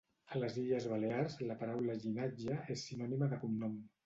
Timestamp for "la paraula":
1.49-1.99